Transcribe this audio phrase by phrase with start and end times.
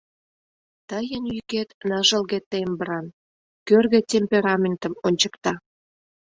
[0.89, 3.05] Тыйын йӱкет ныжылге тембран,
[3.67, 5.53] кӧргӧ темпераментым ончыкта...